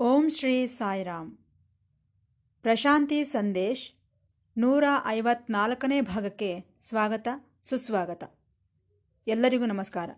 ಓಂ 0.00 0.30
ಶ್ರೀ 0.30 0.66
ಸಾಯಿರಾಮ್. 0.66 1.36
ಪ್ರಶಾಂತಿ 2.62 3.24
ಸಂದೇಶ್, 3.24 3.92
ನೂರ 4.58 4.84
ಐವತ್ನಾಲ್ಕನೇ 5.06 6.00
ಭಾಗಕ್ಕೆ 6.00 6.64
ಸ್ವಾಗತ, 6.82 7.28
ಸುಸ್ವಾಗತ. 7.60 8.38
ಎಲ್ಲರಿಗೂ 9.26 9.66
ನಮಸ್ಕಾರ. 9.66 10.10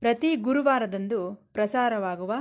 ಪ್ರತಿ 0.00 0.36
ಗುರುವಾರದಂದು 0.36 1.34
ಪ್ರಸಾರವಾಗುವ 1.34 2.34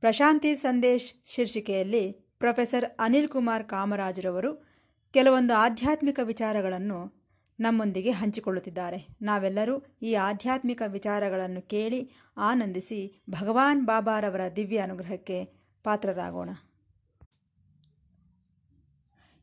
ಪ್ರಶಾಂತಿ 0.00 0.56
ಸಂದೇಶ್ 0.56 1.32
ಶೀರ್ಷಿಕೆಯಲ್ಲಿ 1.32 2.12
ಪ್ರೊಫೆಸರ್ 2.12 2.84
ಅನಿಲ್ 2.98 3.28
ಕುಮಾರ್ 3.28 3.64
ಕಾಮರಾಜರವರು 3.64 4.68
ಕೆಲವೊಂದು 5.12 5.54
ಆಧ್ಯಾತ್ಮಿಕ 5.54 6.20
ವಿಚಾರಗಳನ್ನು 6.22 7.21
ನಮ್ಮೊಂದಿಗೆ 7.62 8.10
ಹಂಚಿಕೊಳ್ಳುತ್ತಿದ್ದಾರೆ. 8.10 9.06
ನಾವೆಲ್ಲರೂ 9.22 9.82
ಈ 10.02 10.14
ಆಧ್ಯಾತ್ಮಿಕ 10.14 10.82
ವಿಚಾರಗಳನ್ನು 10.86 11.62
ಕೇಳಿ 11.62 12.10
ಆನಂದಿಸಿ 12.36 13.22
ಭಗವಾನ್ 13.30 13.86
ಬಾಬಾರವರ 13.86 14.40
ದಿವ್ಯ 14.56 14.78
ಅನುಗ್ರಹಕ್ಕೆ 14.78 15.44
ಪಾತ್ರರಾಗೋಣ. 15.84 16.50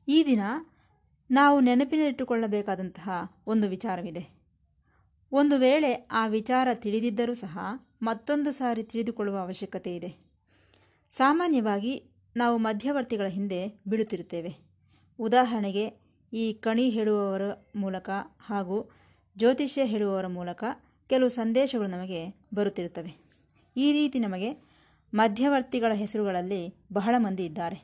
ಈ 0.08 0.24
ದಿನ 0.26 0.40
ನಾವು 1.32 1.60
ನೆನಪಿನಲ್ಲಿಟ್ಟುಕೊಳ್ಳಬೇಕಾದಂತಹ 1.60 3.12
ಒಂದು 3.48 3.70
ವಿಚಾರವಿದೆ. 3.70 4.40
ಒಂದು 5.32 5.58
ವೇಳೆ 5.58 5.94
ಆ 6.12 6.28
ವಿಚಾರ 6.28 6.68
ತಿಳಿದಿದ್ದರೂ 6.74 7.34
ಸಹ 7.34 7.60
ಮತ್ತೊಂದು 8.02 8.52
ಸಾರಿ 8.52 8.84
ತಿಳಿದುಕೊಳ್ಳುವ 8.84 9.38
ಅವಶ್ಯಕತೆ 9.38 9.96
ಇದೆ. 9.96 10.18
ಸಾಮಾನ್ಯವಾಗಿ 11.12 12.12
ನಾವು 12.36 12.58
ಮಧ್ಯವರ್ತಿಗಳ 12.58 13.28
ಹಿಂದೆ 13.28 13.80
ಬೀಳುತ್ತಿರುತ್ತೇವೆ. 13.88 14.58
ಉದಾಹರಣೆಗೆ 15.20 16.09
ಈ 16.34 16.54
ಕಣಿ 16.54 16.90
ಹೇಳುವವರ 16.90 17.42
ಮೂಲಕ 17.76 18.10
ಹಾಗೂ 18.40 18.92
ಜ್ಯೋತಿಷ್ಯ 19.38 19.86
ಹೇಳುವವರ 19.86 20.28
ಮೂಲಕ 20.28 20.64
ಕೆಲವು 21.10 21.30
ಸಂದೇಶಗಳು 21.30 21.88
ನಮಗೆ 21.88 22.36
ಬರುತ್ತಿರುತ್ತವೆ. 22.54 23.30
ಈ 23.78 23.92
ರೀತಿ 23.92 24.20
ನಮಗೆ 24.20 24.70
ಮಧ್ಯವರ್ತಿಗಳ 25.14 25.94
ಹೆಸರುಗಳಲ್ಲಿ 25.94 26.76
ಬಹಳ 26.94 27.16
ಮಂದಿ 27.18 27.46
ಇದ್ದಾರೆ. 27.46 27.84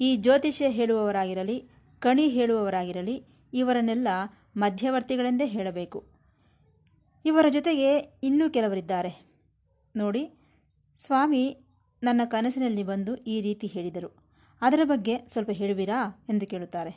ಈ 0.00 0.16
ಜ್ಯೋತಿಷ್ಯ 0.16 0.68
ಹೇಳುವವರಾಗಿರಲಿ, 0.68 1.68
ಕಣಿ 2.00 2.28
ಹೇಳುವವರಾಗಿರಲಿ, 2.28 3.22
ಇವರನ್ನೆಲ್ಲ 3.54 4.08
ಮಧ್ಯವರ್ತಿಗಳೆಂದೇ 4.56 5.46
ಹೇಳಬೇಕು. 5.46 6.04
ಇವರ 7.24 7.46
ಜೊತೆಗೆ 7.48 8.18
ಇನ್ನೂ 8.22 8.50
ಕೆಲವರಿದ್ದಾರೆ. 8.50 9.28
ನೋಡಿ, 9.96 10.30
ಸ್ವಾಮಿ 10.98 11.56
ನನ್ನ 12.02 12.20
ಕನಸಿನಲ್ಲಿ 12.24 12.82
ಬಂದು 12.82 13.16
ಈ 13.16 13.40
ರೀತಿ 13.40 13.66
ಹೇಳಿದರು. 13.66 14.17
ಅದರ 14.62 14.80
ಬಗ್ಗೆ 14.84 15.26
ಸ್ವಲ್ಪ 15.26 15.50
ಹೇಳುವಿರಾ? 15.50 16.24
ಎಂದು 16.28 16.46
ಕೇಳುತ್ತಾರೆ. 16.46 16.96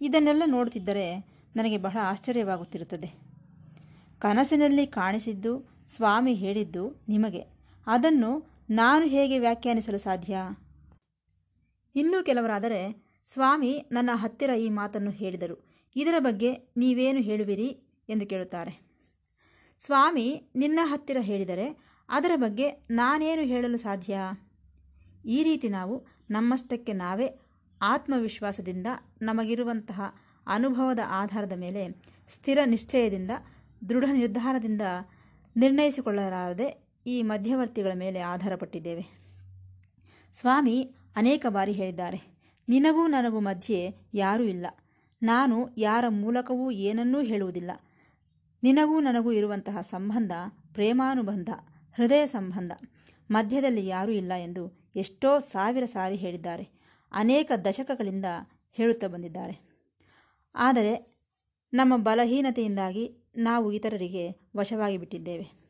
ಇದನ್ನೆಲ್ಲ 0.00 0.42
ನೋಡುತ್ತಿದ್ದರೆ 0.46 1.18
ನನಗೆ 1.56 1.78
ಬಹಳ 1.78 1.98
ಆಶ್ಚರ್ಯವಾಗುತ್ತಿರುತ್ತದೆ. 2.02 3.10
ಕನಸಿನಲ್ಲಿ 4.18 4.86
ಕಾಣಿಸಿದ್ದು, 4.86 5.84
ಸ್ವಾಮಿ 5.88 6.34
ಹೇಳಿದ್ದು 6.34 7.04
ನಿಮಗೆ. 7.08 7.44
ಅದನ್ನು 7.86 8.50
ನಾನು 8.70 9.06
ಹೇಗೆ 9.06 9.38
ವ್ಯಾಖ್ಯಾನಿಸಲು 9.38 9.98
ಸಾಧ್ಯ? 9.98 10.36
ಇನ್ನೂ 11.94 12.22
ಕೆಲವರಾದರೆ, 12.22 13.06
ಸ್ವಾಮಿ 13.26 13.88
ನನ್ನ 13.92 14.10
ಹತ್ತಿರ 14.12 14.50
ಈ 14.50 14.68
ಮಾತನ್ನು 14.68 15.10
ಹೇಳಿದರು. 15.10 15.66
ಇದರ 15.96 16.14
ಬಗ್ಗೆ 16.18 16.52
ನೀವೇನು 16.76 17.18
ಹೇಳುವಿರಿ? 17.18 17.82
ಎಂದು 18.08 18.26
ಕೇಳುತ್ತಾರೆ. 18.26 18.86
ಸ್ವಾಮಿ, 19.78 20.50
ನಿನ್ನ 20.56 20.78
ಹತ್ತಿರ 20.82 21.16
ಹೇಳಿದರೆ 21.20 21.78
ಅದರ 22.08 22.32
ಬಗ್ಗೆ 22.36 22.68
ನಾನೇನು 22.90 23.42
ಹೇಳಲು 23.42 23.78
ಸಾಧ್ಯ? 23.78 24.18
ಈ 25.24 25.42
ರೀತಿ 25.42 25.68
ನಾವು 25.68 26.15
ನಮ್ಮಷ್ಟಕ್ಕೆ 26.30 26.92
ನಾವೇ 26.92 27.28
ಆತ್ಮವಿಶ್ವಾಸದಿಂದ 27.82 28.86
ನಮಗಿರುವಂತಹ 29.22 30.00
ಅನುಭವದ 30.46 30.98
ಆಧಾರದ 31.10 31.52
ಮೇಲೆ 31.52 31.82
ಸ್ಥಿರ 32.28 32.58
ನಿಶ್ಚಯದಿಂದ, 32.66 33.30
ದೃಢ 33.88 34.04
ನಿರ್ಧಾರದಿಂದ 34.12 34.82
ನಿರ್ಣಯಿಸಿಕೊಳ್ಳಲಾರದೆ 35.56 36.86
ಈ 37.06 37.22
ಮಧ್ಯವರ್ತಿಗಳ 37.22 37.92
ಮೇಲೆ 37.94 38.20
ಆಧಾರಪಟ್ಟಿದ್ದೇವೆ. 38.20 39.04
ಸ್ವಾಮಿ 40.32 40.94
ಅನೇಕ 41.16 41.46
ಬಾರಿ 41.48 41.72
ಹೇಳಿದ್ದಾರೆ, 41.72 42.20
ನಿನಗೂ 42.68 43.06
ನನಗೂ 43.06 43.40
ಮಧ್ಯೆ 43.40 43.94
ಯಾರೂ 44.14 44.44
ಇಲ್ಲ. 44.44 44.66
ನಾನು 45.22 45.68
ಯಾರ 45.78 46.04
ಮೂಲಕವೂ 46.08 46.70
ಏನನ್ನೂ 46.70 47.20
ಹೇಳುವುದಿಲ್ಲ. 47.20 47.70
ನಿನಗೂ 48.62 49.00
ನನಗೂ 49.00 49.32
ಇರುವಂತಹ 49.32 49.80
ಸಂಬಂಧ 49.80 50.32
ಪ್ರೇಮಾನುಬಂಧ, 50.72 51.50
ಹೃದಯ 51.94 52.26
ಸಂಬಂಧ. 52.26 52.72
ಮಧ್ಯದಲ್ಲಿ 53.30 53.86
ಯಾರೂ 53.86 54.12
ಇಲ್ಲ 54.12 54.32
ಎಂದು 54.32 54.85
ಎಷ್ಟೋ 54.96 55.40
ಸಾವಿರ 55.40 55.84
ಸಾರಿ 55.84 56.16
ಹೇಳಿದ್ದಾರೆ. 56.16 56.68
ಅನೇಕ 57.12 57.52
ದಶಕಗಳಿಂದ 57.64 58.24
ಹೇಳುತ್ತಾ 58.72 59.06
ಬಂದಿದ್ದಾರೆ. 59.06 59.60
ಆದರೆ 60.54 61.16
ನಮ್ಮ 61.72 61.96
ಬಲಹೀನತೆಯಿಂದಾಗಿ 61.96 63.16
ನಾವು 63.36 63.72
ಇತರರಿಗೆ 63.72 64.50
ವಶವಾಗಿ 64.56 64.98
ಬಿಟ್ಟಿದ್ದೇವೆ. 64.98 65.66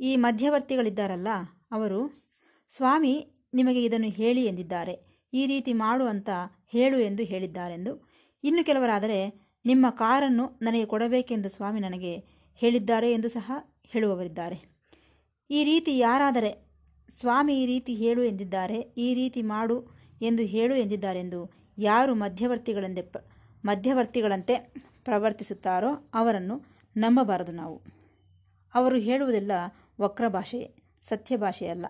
ಈ 0.00 0.16
ಮಧ್ಯವರ್ತಿಗಳಿದ್ದಾರಲ್ಲ 0.16 1.28
ಅವರು? 1.70 2.28
ಸ್ವಾಮಿ, 2.70 3.44
ನಿಮಗೆ 3.54 3.84
ಇದನ್ನು 3.84 4.06
ಹೇಳಿ 4.06 4.44
ಎಂದಿದ್ದಾರೆ. 4.44 5.24
ಈ 5.32 5.46
ರೀತಿ 5.46 5.72
ಮಾಡು 5.72 6.04
ಅಂತ 6.04 6.28
ಹೇಳು 6.66 6.98
ಎಂದು 6.98 7.22
ಹೇಳಿದ್ದಾರೆಂದು. 7.22 8.08
ಇನ್ನು 8.44 8.64
ಕೆಲವರಾದರೆ, 8.64 9.48
ನಿಮ್ಮ 9.66 9.90
ಕಾರನ್ನು 9.90 10.58
ನನಗೆ 10.62 10.86
ಕೊಡಬೇಕೆಂದು 10.86 11.48
ಸ್ವಾಮಿ 11.48 11.80
ನನಗೆ 11.80 12.16
ಹೇಳಿದ್ದಾರೆ 12.54 13.12
ಎಂದು 13.12 13.28
ಸಹ 13.28 13.52
ಹೇಳುವವರಿದ್ದಾರೆ. 13.84 14.78
ಈ 15.50 15.64
ರೀತಿ 15.64 15.98
ಯಾರಾದರೆ 15.98 16.67
ಸ್ವಾಮಿ 17.16 17.62
ಈ 17.62 17.66
ರೀತಿ 17.66 17.94
ಹೇಳು 17.94 18.22
ಎಂದಿದ್ದಾರೆ, 18.22 18.80
ಈ 18.80 19.14
ರೀತಿ 19.14 19.42
ಮಾಡು 19.42 19.86
ಎಂದು 20.22 20.42
ಹೇಳು 20.42 20.74
ಎಂದಿದ್ದಾರೆಂದು 20.74 21.50
ಯಾರು 21.78 22.14
ಮಧ್ಯವರ್ತಿಗಳೆಂದೆ 22.14 23.02
ಮಧ್ಯವರ್ತಿಗಳಂತೆ 23.64 24.54
ಪ್ರವರ್ತಿಸುತ್ತಾರೋ 25.04 26.10
ಅವರನ್ನು 26.14 26.62
ನಂಬಬಾರದು 26.96 27.52
ನಾವು. 27.52 27.82
ಅವರು 28.74 28.96
ಹೇಳುವುದೆಲ್ಲ 28.96 29.52
ವಕ್ರ 30.00 30.28
ಭಾಷೆಯೇ 30.28 30.74
ಸತ್ಯ 31.02 31.36
ಭಾಷೆಯಲ್ಲ 31.36 31.86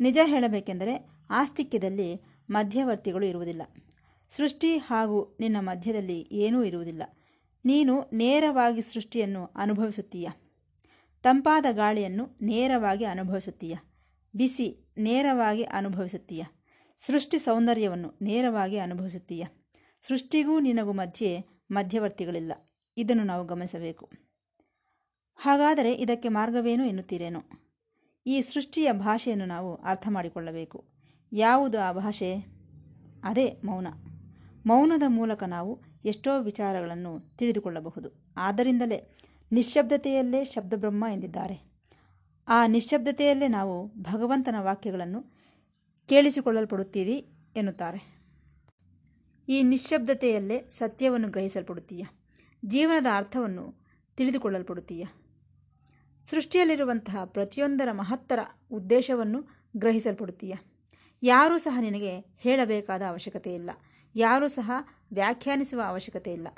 ನಿಜ 0.00 0.18
ಹೇಳಬೇಕೆಂದರೆ 0.24 1.08
ಆಸ್ತಿಕ್ಯದಲ್ಲಿ 1.30 2.22
ಮಧ್ಯವರ್ತಿಗಳು 2.50 3.26
ಇರುವುದಿಲ್ಲ. 3.26 3.62
ಸೃಷ್ಟಿ 4.36 4.76
ಹಾಗೂ 4.76 5.36
ನಿನ್ನ 5.40 5.56
ಮಧ್ಯದಲ್ಲಿ 5.60 6.28
ಏನೂ 6.32 6.64
ಇರುವುದಿಲ್ಲ. 6.64 7.02
ನೀನು 7.64 8.10
ನೇರವಾಗಿ 8.12 8.82
ಸೃಷ್ಟಿಯನ್ನು 8.82 9.50
ಅನುಭವಿಸುತ್ತೀಯ? 9.56 10.28
ತಂಪಾದ 11.22 11.64
ಗಾಳಿಯನ್ನು 11.72 12.38
ನೇರವಾಗಿ 12.42 13.04
ಅನುಭವಿಸುತ್ತೀಯ? 13.04 13.76
ಬಿಸಿ, 14.34 14.92
ನೇರವಾಗಿ 14.98 15.62
ಅನುಭವಿಸುತ್ತೀಯ. 15.62 16.44
ಸೃಷ್ಟಿ 17.06 17.38
ಸೌಂದರ್ಯವನ್ನು 17.38 18.14
ನೇರವಾಗಿ 18.22 18.78
ಅನುಭವಿಸುತ್ತೀಯ. 18.78 19.44
ಸೃಷ್ಟಿಗೂ 20.08 20.60
ನಿನಗೂ 20.60 20.92
ಮಧ್ಯೆ 20.92 21.44
ಮಧ್ಯವರ್ತಿಗಳಿಲ್ಲ. 21.70 22.52
ಇದನ್ನು 22.96 23.24
ನಾವು 23.24 23.46
ಗಮನಿಸಬೇಕು. 23.46 24.10
ಹಾಗಾದರೆ 25.36 25.94
ಇದಕ್ಕೆ 25.94 26.28
ಮಾರ್ಗವೇನು 26.28 26.84
ಎನ್ನುತ್ತೀರೇನು? 26.86 27.42
ಈ 28.26 28.42
ಸೃಷ್ಟಿಯ 28.42 28.92
ಭಾಷೆಯನ್ನು 28.92 29.46
ನಾವು 29.46 29.74
ಅರ್ಥ 29.74 30.08
ಮಾಡಿಕೊಳ್ಳಬೇಕು 30.10 30.88
ಯಾವುದು 31.32 31.80
ಆ 31.80 31.92
ಭಾಷೆ? 31.92 32.36
ಅದೇ 33.24 33.60
ಮೌನ. 33.64 33.86
ಮೌನದ 34.66 35.02
ಮೂಲಕ 35.06 35.42
ನಾವು 35.42 35.82
ಎಷ್ಟೋ 36.04 36.40
ವಿಚಾರಗಳನ್ನು 36.40 37.36
ತಿಳಿದುಕೊಳ್ಳಬಹುದು. 37.36 38.34
ಆದ್ದರಿಂದಲೇ 38.36 39.16
ನಿಶ್ಶಬ್ದತೆಯಲ್ಲೇ 39.52 40.44
ಶಬ್ದಬ್ರಹ್ಮ 40.44 41.04
ಎಂದಿದ್ದಾರೆ. 41.12 41.67
ಆ 42.50 42.66
ನಿಶ್ಶಬ್ದತೆಯಲ್ಲೇ 42.66 43.48
ನಾವು 43.48 43.88
ಭಗವಂತನ 43.88 44.54
ವಾಕ್ಯಗಳನ್ನು 44.58 45.24
ಕೇಳಿಸಿಕೊಳ್ಳಲ್ಪಡುತ್ತೀರಿ 46.08 47.26
ಎನ್ನುತ್ತಾರೆ. 47.56 48.18
ಈ 49.48 49.62
ನಿಶ್ಶಬ್ದತೆಯಲ್ಲೇ 49.62 50.68
ಸತ್ಯವನ್ನು 50.70 51.28
ಗ್ರಹಿಸಲ್ಪಡುತ್ತೀಯ. 51.28 52.04
ಜೀವನದ 52.64 53.06
ಅರ್ಥವನ್ನು 53.16 53.74
ತಿಳಿದುಕೊಳ್ಳಲ್ಪಡುತ್ತೀಯ. 54.16 55.04
ಸೃಷ್ಟಿಯಲ್ಲಿರುವಂತಹ 56.30 57.24
ಪ್ರತಿಯೊಂದರ 57.24 57.88
ಮಹತ್ತರ 57.92 58.38
ಉದ್ದೇಶವನ್ನು 58.70 59.44
ಗ್ರಹಿಸಲ್ಪಡುತ್ತೀಯ. 59.76 60.54
ಯಾರೂ 61.22 61.58
ಸಹ 61.58 61.78
ನಿನಗೆ 61.80 62.18
ಹೇಳಬೇಕಾದ 62.18 63.02
ಅವಶ್ಯಕತೆ 63.08 63.54
ಇಲ್ಲ. 63.54 63.70
ಯಾರೂ 64.14 64.48
ಸಹ 64.48 64.70
ವ್ಯಾಖ್ಯಾನಿಸುವ 65.12 65.82
ಅವಶ್ಯಕತೆ 65.86 66.32
ಇಲ್ಲ. 66.32 66.48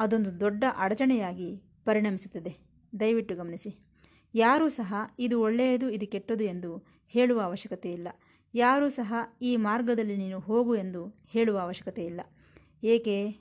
ಅದೊಂದು 0.00 0.40
ದೊಡ್ಡ 0.40 0.64
ಅಡಚಣೆಯಾಗಿ 0.76 1.62
ಪರಿಣಮಿಸುತ್ತದೆ. 1.84 2.56
ದಯವಿಟ್ಟು 3.00 3.36
ಗಮನಿಸಿ. 3.36 3.93
ಯಾರೂ 4.34 4.68
ಸಹ 4.68 4.94
ಇದು 5.18 5.40
ಒಳ್ಳೆಯದು, 5.40 5.90
ಇದು 5.90 6.06
ಕೆಟ್ಟದು 6.06 6.44
ಎಂದು 6.44 6.84
ಹೇಳುವ 7.08 7.40
ಅವಶ್ಯಕತೆ 7.40 7.92
ಇಲ್ಲ. 7.92 8.08
ಯಾರೂ 8.54 8.88
ಸಹ 8.88 9.14
ಈ 9.42 9.56
ಮಾರ್ಗದಲ್ಲಿ 9.56 10.16
ನೀನು 10.16 10.40
ಹೋಗು 10.40 10.76
ಎಂದು 10.76 11.24
ಹೇಳುವ 11.26 11.58
ಅವಶ್ಯಕತೆ 11.58 12.04
ಇಲ್ಲ. 12.04 12.20
ಏಕೆ? 12.84 13.36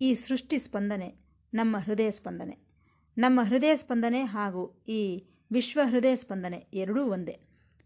ಈ 0.00 0.14
ಸೃಷ್ಟಿ 0.14 0.58
ಸ್ಪಂದನೆ 0.58 1.14
ನಮ್ಮ 1.54 1.76
ಹೃದಯ 1.78 2.10
ಸ್ಪಂದನೆ. 2.10 2.58
ನಮ್ಮ 3.18 3.40
ಹೃದಯ 3.42 3.76
ಸ್ಪಂದನೆ 3.76 4.24
ಹಾಗೂ 4.24 4.84
ಈ 4.88 5.24
ವಿಶ್ವ 5.52 5.80
ಹೃದಯ 5.84 6.16
ಸ್ಪಂದನೆ 6.16 6.66
ಎರಡೂ 6.74 7.04
ಒಂದೇ. 7.04 7.40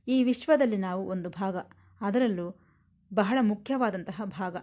ಈ 0.09 0.25
ವಿಶ್ವದಲ್ಲಿ 0.25 0.77
ನಾವು 0.77 1.09
ಒಂದು 1.09 1.31
ಭಾಗ. 1.31 1.57
ಅದರಲ್ಲೂ 2.01 2.61
ಬಹಳ 3.15 3.39
ಮುಖ್ಯವಾದಂತಹ 3.41 4.23
ಭಾಗ. 4.25 4.57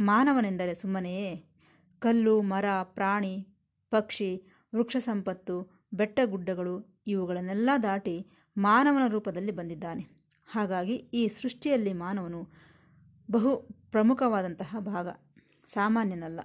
ಮಾನವನೆಂದರೆ 0.00 0.74
ಸುಮ್ಮನೆಯೇ? 0.74 1.44
ಕಲ್ಲು, 1.98 2.42
ಮರ, 2.42 2.64
ಪ್ರಾಣಿ, 2.82 3.48
ಪಕ್ಷಿ, 3.90 4.42
ವೃಕ್ಷ 4.74 4.96
ಸಂಪತ್ತು 4.96 5.77
ಬೆಟ್ಟಗುಡ್ಡಗಳು 5.92 7.02
ಇವುಗಳನ್ನೆಲ್ಲ 7.06 7.70
ದಾಟಿ 7.82 8.26
ಮಾನವನ 8.56 9.10
ರೂಪದಲ್ಲಿ 9.10 9.52
ಬಂದಿದ್ದಾನೆ. 9.52 10.06
ಹಾಗಾಗಿ 10.46 10.94
ಈ 10.94 11.28
ಸೃಷ್ಟಿಯಲ್ಲಿ 11.28 11.92
ಮಾನವನು 11.92 12.48
ಬಹು 13.30 13.56
ಪ್ರಮುಖವಾದಂತಹ 13.90 14.76
ಭಾಗ. 14.78 15.08
ಸಾಮಾನ್ಯನಲ್ಲ. 15.68 16.40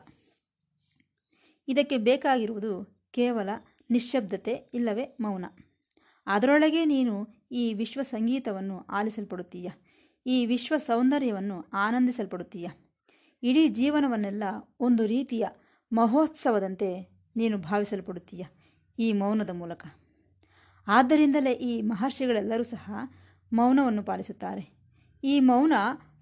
ಇದಕ್ಕೆ 1.68 1.98
ಬೇಕಾಗಿರುವುದು 1.98 3.04
ಕೇವಲ 3.12 3.50
ನಿಶ್ಶಬ್ದತೆ 3.90 4.52
ಇಲ್ಲವೇ 4.52 5.18
ಮೌನ. 5.20 5.46
ಅದರೊಳಗೆ 6.28 6.86
ನೀನು 6.86 7.28
ಈ 7.52 7.74
ವಿಶ್ವ 7.74 8.02
ಸಂಗೀತವನ್ನು 8.02 8.80
ಆಲಿಸಲ್ಪಡುತ್ತೀಯ. 8.80 9.70
ಈ 10.26 10.46
ವಿಶ್ವ 10.46 10.78
ಸೌಂದರ್ಯವನ್ನು 10.78 11.70
ಆನಂದಿಸಲ್ಪಡುತ್ತೀಯ. 11.74 12.68
ಇಡೀ 13.44 13.68
ಜೀವನವನ್ನೆಲ್ಲ 13.68 14.44
ಒಂದು 14.80 15.06
ರೀತಿಯ 15.06 15.46
ಮಹೋತ್ಸವದಂತೆ 15.94 17.10
ನೀನು 17.36 17.58
ಭಾವಿಸಲ್ಪಡುತ್ತೀಯ. 17.58 18.46
ಈ 19.00 19.14
ಮೌನದ 19.14 19.50
ಮೂಲಕ. 19.50 19.86
ಆದ್ದರಿಂದಲೇ 20.88 21.52
ಈ 21.52 21.82
ಮಹರ್ಷಿಗಳೆಲ್ಲರೂ 21.82 22.64
ಸಹ 22.64 22.92
ಮೌನವನ್ನು 23.54 24.04
ಪಾಲಿಸುತ್ತಾರೆ. 24.04 24.70
ಈ 25.24 25.40
ಮೌನ 25.40 25.74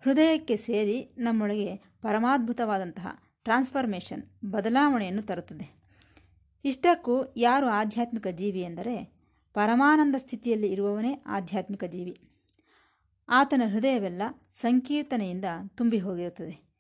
ಹೃದಯಕ್ಕೆ 0.04 0.58
ಸೇರಿ 0.58 1.16
ನಮ್ಮೊಳಗೆ 1.18 1.76
ಪರಮಾದ್ಭುತವಾದಂತಹ 2.02 3.08
ಟ್ರಾನ್ಸ್ಫಾರ್ಮೇಷನ್, 3.44 4.46
ಬದಲಾವಣೆಯನ್ನು 4.46 5.22
ತರುತ್ತದೆ. 5.22 5.82
ಇಷ್ಟಕ್ಕೂ 6.66 7.34
ಯಾರು 7.38 7.68
ಆಧ್ಯಾತ್ಮಿಕ 7.68 8.28
ಜೀವಿ 8.28 8.62
ಎಂದರೆ 8.62 9.22
ಪರಮಾನಂದ 9.54 10.16
ಸ್ಥಿತಿಯಲ್ಲಿ 10.18 10.68
ಇರುವವನೇ 10.68 11.24
ಆಧ್ಯಾತ್ಮಿಕ 11.26 11.84
ಜೀವಿ. 11.84 12.22
ಆತನ 13.30 13.62
ಹೃದಯವೆಲ್ಲ 13.74 14.22
ಸಂಕೀರ್ತನೆಯಿಂದ 14.54 15.46
ತುಂಬಿ 15.76 16.00
ಹೋಗಿರುತ್ತದೆ. 16.00 16.72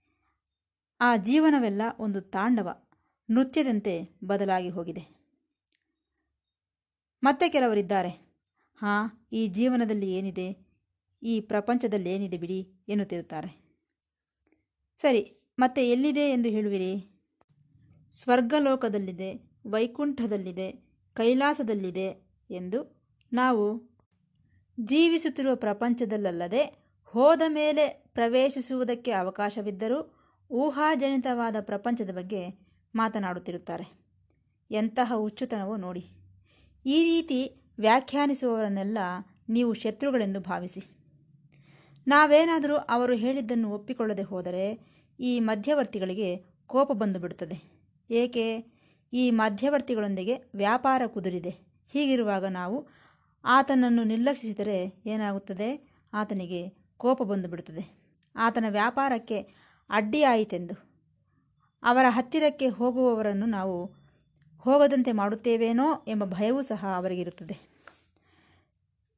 ಆ 1.01 1.17
ಜೀವನವೆಲ್ಲ 1.17 1.81
ಒಂದು 1.99 2.21
ತಾಂಡವ, 2.21 2.89
ನೃತ್ಯದಂತೆ 3.29 4.19
ಬದಲಾಗಿ 4.23 4.69
ಹೋಗಿದೆ. 4.69 5.20
ಮತ್ತೆ 7.23 7.50
ಕೆಲವರಿದ್ದಾರೆ. 7.50 8.09
ಹಾಂ, 8.81 9.27
ಈ 9.31 9.47
ಜೀವನದಲ್ಲಿ 9.47 10.13
ಏನಿದೆ? 10.13 10.71
ಈ 11.23 11.41
ಪ್ರಪಂಚದಲ್ಲಿ 11.41 12.13
ಏನಿದೆ 12.13 12.38
ಬಿಡಿ 12.38 12.85
ಎನ್ನುತ್ತಿರುತ್ತಾರೆ. 12.89 13.75
ಸರಿ, 15.01 15.51
ಮತ್ತೆ 15.59 15.89
ಎಲ್ಲಿದೆ 15.89 16.19
ಎಂದು 16.19 16.50
ಹೇಳುವಿರಿ? 16.50 17.21
ಸ್ವರ್ಗಲೋಕದಲ್ಲಿದೆ, 18.13 19.51
ವೈಕುಂಠದಲ್ಲಿದೆ, 19.69 20.71
ಕೈಲಾಸದಲ್ಲಿದೆ 21.13 22.31
ಎಂದು 22.51 23.01
ನಾವು 23.33 23.91
ಜೀವಿಸುತ್ತಿರುವ 24.79 25.56
ಪ್ರಪಂಚದಲ್ಲದೆ 25.56 26.91
ಹೋದ 27.06 27.41
ಮೇಲೆ 27.47 28.06
ಪ್ರವೇಶಿಸುವುದಕ್ಕೆ 28.13 29.12
ಅವಕಾಶವಿದ್ದರೂ 29.12 30.17
ಊಹಾಜನಿತವಾದ 30.51 31.56
ಪ್ರಪಂಚದ 31.62 32.09
ಬಗ್ಗೆ 32.15 32.47
ಮಾತನಾಡುತ್ತಿರುತ್ತಾರೆ. 32.95 34.01
ಎಂತಹ 34.71 35.13
ಹುಚ್ಚುತನವೋ 35.15 35.77
ನೋಡಿ. 35.77 36.20
ಈ 36.85 37.03
ರೀತಿ 37.03 37.61
ವ್ಯಾಖ್ಯಾನಿಸುವವರನ್ನೆಲ್ಲ 37.79 38.97
ನೀವು 39.49 39.73
ಶತ್ರುಗಳೆಂದು 39.73 40.39
ಭಾವಿಸಿ. 40.39 40.81
ನಾವೇನಾದರೂ 42.07 42.75
ಅವರು 42.77 43.15
ಹೇಳಿದ್ದನ್ನು 43.15 43.69
ಒಪ್ಪಿಕೊಳ್ಳದೆ 43.69 44.21
ಹೋದರೆ 44.21 44.79
ಈ 45.19 45.39
ಮಧ್ಯವರ್ತಿಗಳಿಗೆ 45.39 46.45
ಕೋಪ 46.67 46.91
ಬಂದು 46.91 47.19
ಬಿಡುತ್ತದೆ 47.19 47.87
ಏಕೆ? 48.09 48.65
ಈ 49.13 49.31
ಮಧ್ಯವರ್ತಿಗಳೊಂದಿಗೆ 49.31 50.37
ವ್ಯಾಪಾರ 50.55 51.01
ಕುದುರಿದೆ. 51.07 51.49
ಹೀಗಿರುವಾಗ 51.91 52.45
ನಾವು 52.45 52.87
ಆತನನ್ನು 53.45 54.03
ನಿರ್ಲಕ್ಷಿಸಿದರೆ 54.03 55.03
ಏನಾಗುತ್ತದೆ? 55.05 55.91
ಆತನಿಗೆ 56.13 56.69
ಕೋಪ 56.97 57.21
ಬಂದು 57.21 57.49
ಬಿಡುತ್ತದೆ 57.49 58.01
ಆತನ 58.35 58.65
ವ್ಯಾಪಾರಕ್ಕೆ 58.69 59.39
ಅಡ್ಡಿಯಾಯಿತೆಂದು. 59.89 60.91
ಅವರ 61.83 62.05
ಹತ್ತಿರಕ್ಕೆ 62.09 62.67
ಹೋಗುವವರನ್ನು 62.69 63.45
ನಾವು 63.45 64.00
ಹೋಗದಂತೆ 64.61 65.11
ಮಾಡುತ್ತೇವೇನೋ 65.11 66.05
ಎಂಬ 66.07 66.25
ಭಯವೂ 66.25 66.61
ಸಹ 66.61 66.93
ಅವರಿಗಿರುತ್ತದೆ. 66.95 67.57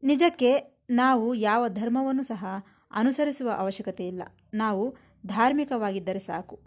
ನಿಜಕ್ಕೆ 0.03 0.81
ನಾವು 0.89 1.35
ಯಾವ 1.35 1.69
ಧರ್ಮವನ್ನು 1.69 2.23
ಸಹ 2.23 2.45
ಅನುಸರಿಸುವ 2.91 3.51
ಅವಶ್ಯಕತೆ 3.57 4.07
ಇಲ್ಲ. 4.07 4.23
ನಾವು 4.53 4.95
ಧಾರ್ಮಿಕವಾಗಿದ್ದರೆ 5.25 6.19
ಸಾಕು. 6.19 6.59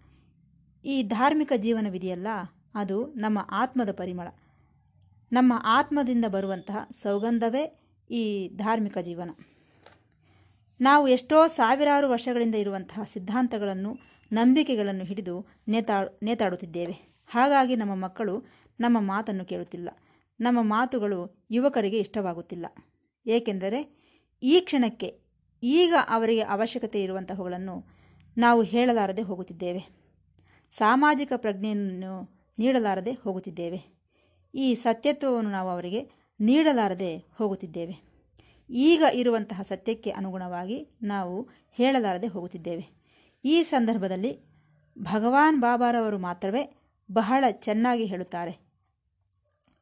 ಈ 0.85 1.03
ಧಾರ್ಮಿಕ 1.03 1.53
ಜೀವನವಿದೆಯಲ್ಲ 1.57 2.27
ಅದು 2.75 3.07
ನಮ್ಮ 3.07 3.39
ಆತ್ಮದ 3.51 3.93
ಪರಿಮಳ. 3.93 4.29
ನಮ್ಮ 5.33 5.53
ಆತ್ಮದಿಂದ 5.65 6.25
ಬರುವಂತಹ 6.25 6.89
ಸೌಗಂಧವೇ 7.03 7.81
ಈ 8.11 8.49
ಧಾರ್ಮಿಕ 8.49 8.99
ಜೀವನ. 8.99 9.31
ನಾವು 10.81 11.09
ಎಷ್ಟೋ 11.09 11.47
ಸಾವಿರಾರು 11.47 12.11
ವರ್ಷಗಳಿಂದ 12.11 12.55
ಇರುವಂತಹ 12.55 13.03
ಸಿದ್ಧಾಂತಗಳನ್ನು, 13.13 13.97
ನಂಬಿಕೆಗಳನ್ನು 14.33 15.05
ಹಿಡಿದು 15.05 15.47
ನೇತಾಡು 15.69 16.19
ನೇತಾಡುತ್ತಿದ್ದೇವೆ. 16.23 17.17
ಹಾಗಾಗಿ 17.29 17.77
ನಮ್ಮ 17.77 17.95
ಮಕ್ಕಳು 17.95 18.45
ನಮ್ಮ 18.81 19.01
ಮಾತನ್ನು 19.01 19.45
ಕೇಳುತ್ತಿಲ್ಲ. 19.45 19.89
ನಮ್ಮ 20.41 20.59
ಮಾತುಗಳು 20.63 21.47
ಯುವಕರಿಗೆ 21.51 21.99
ಇಷ್ಟವಾಗುತ್ತಿಲ್ಲ. 21.99 22.67
ಏಕೆಂದರೆ 23.27 24.07
ಈ 24.43 24.61
ಕ್ಷಣಕ್ಕೆ 24.61 25.21
ಈಗ 25.63 25.95
ಅವರಿಗೆ 26.09 26.41
ಅವಶ್ಯಕತೆ 26.41 27.03
ಇರುವಂತಹವುಗಳನ್ನು 27.03 27.85
ನಾವು 28.39 28.63
ಹೇಳಲಾರದೆ 28.63 29.23
ಹೋಗುತ್ತಿದ್ದೇವೆ. 29.23 30.07
ಸಾಮಾಜಿಕ 30.79 31.33
ಪ್ರಜ್ಞೆಯನ್ನು 31.37 32.37
ನೀಡಲಾರದೆ 32.59 33.13
ಹೋಗುತ್ತಿದ್ದೇವೆ. 33.13 33.97
ಈ 34.55 34.75
ಸತ್ಯತ್ವವನ್ನು 34.75 35.51
ನಾವು 35.51 35.71
ಅವರಿಗೆ 35.71 36.11
ನೀಡಲಾರದೆ 36.41 37.17
ಹೋಗುತ್ತಿದ್ದೇವೆ. 37.17 38.17
ಈಗ 38.71 39.03
ಇರುವಂತಹ 39.13 39.63
ಸತ್ಯಕ್ಕೆ 39.63 40.11
ಅನುಗುಣವಾಗಿ 40.11 40.89
ನಾವು 41.03 41.49
ಹೇಳಲಾರದೆ 41.73 42.27
ಹೋಗುತ್ತಿದ್ದೇವೆ. 42.27 42.87
ಈ 43.45 43.63
ಸಂದರ್ಭದಲ್ಲಿ 43.63 44.41
ಭಗವಾನ್ 44.99 45.61
ಬಾಬಾರವರು 45.61 46.19
ಮಾತ್ರವೇ 46.19 46.77
ಬಹಳ 47.13 47.45
ಚೆನ್ನಾಗಿ 47.51 48.05
ಹೇಳುತ್ತಾರೆ. 48.05 48.66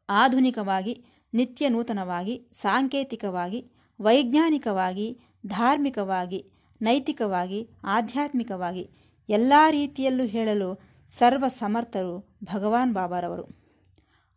ಆಧುನಿಕವಾಗಿ, 0.09 1.05
ನಿತ್ಯ 1.35 1.69
ನೂತನವಾಗಿ, 1.69 2.49
ಸಾಂಕೇತಿಕವಾಗಿ, 2.61 3.71
ವೈಜ್ಞಾನಿಕವಾಗಿ, 4.01 5.21
ಧಾರ್ಮಿಕವಾಗಿ, 5.47 6.51
ನೈತಿಕವಾಗಿ, 6.83 7.71
ಆಧ್ಯಾತ್ಮಿಕವಾಗಿ 7.85 8.91
ಎಲ್ಲ 9.29 9.53
ರೀತಿಯಲ್ಲೂ 9.71 10.25
ಹೇಳಲು 10.25 10.81
ಸರ್ವ 11.19 11.49
ಸಮರ್ಥರು 11.49 12.37
ಭಗವಾನ್ 12.45 12.95
ಬಾಬಾರವರು. 12.95 13.45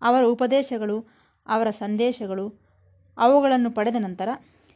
ಅವರ 0.02 0.24
ಉಪದೇಶಗಳು, 0.24 1.08
ಅವರ 1.48 1.70
ಸಂದೇಶಗಳು 1.70 2.68
ಅವುಗಳನ್ನು 3.18 3.72
ಪಡೆದ 3.72 3.96
ನಂತರ 4.00 4.30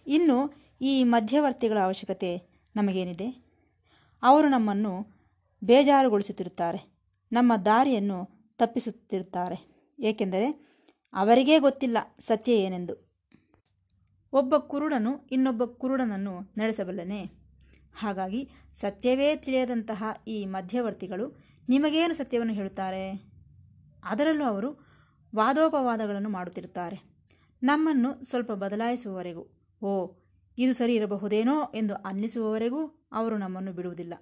ಇನ್ನು 0.08 0.54
ಈ 0.82 1.04
ಮಧ್ಯವರ್ತಿಗಳ 1.04 1.78
ಅವಶ್ಯಕತೆ 1.84 2.62
ನಮಗೇನಿದೆ? 2.76 3.46
ಅವರು 4.24 4.50
ನಮ್ಮನ್ನು 4.50 5.08
ಬೇಜಾರುಗೊಳಿಸುತ್ತಿರುತ್ತಾರೆ, 5.64 7.02
ನಮ್ಮ 7.32 7.56
ದಾರಿಯನ್ನು 7.56 8.30
ತಪ್ಪಿಸುತ್ತಿರುತ್ತಾರೆ. 8.58 9.72
ಏಕೆಂದರೆ 10.00 10.71
ಅವರಿಗೇ 11.14 11.60
ಗೊತ್ತಿಲ್ಲ 11.60 11.98
ಸತ್ಯ 12.20 12.54
ಏನೆಂದು. 12.54 13.12
ಒಬ್ಬ 14.34 14.58
ಕುರುಡನು 14.58 15.28
ಇನ್ನೊಬ್ಬ 15.32 15.66
ಕುರುಡನನ್ನು 15.66 16.54
ನಡೆಸಬಲ್ಲನೆ. 16.58 17.42
ಹಾಗಾಗಿ 17.96 18.50
ಸತ್ಯವೇ 18.74 19.36
ತಿಳಿಯದಂತಹ 19.36 20.04
ಈ 20.28 20.46
ಮಧ್ಯವರ್ತಿಗಳು 20.46 21.38
ನಿಮಗೇನು 21.70 22.14
ಸತ್ಯವನ್ನು 22.14 22.54
ಹೇಳುತ್ತಾರೆ? 22.54 23.32
ಅದರಲ್ಲೂ 24.04 24.46
ಅವರು 24.46 24.92
ವಾದೋಪವಾದಗಳನ್ನು 25.36 26.30
ಮಾಡುತ್ತಿರುತ್ತಾರೆ. 26.30 27.04
ನಮ್ಮನ್ನು 27.64 28.24
ಸ್ವಲ್ಪ 28.24 28.52
ಬದಲಾಯಿಸುವವರೆಗೂ. 28.52 29.48
ಓ, 29.82 30.12
ಇದು 30.58 30.74
ಸರಿ 30.74 30.96
ಇರಬಹುದೇನೋ 30.96 31.64
ಎಂದು 31.64 31.96
ಅನ್ನಿಸುವವರೆಗೂ 31.96 33.10
ಅವರು 33.12 33.38
ನಮ್ಮನ್ನು 33.38 33.74
ಬಿಡುವುದಿಲ್ಲ. 33.74 34.14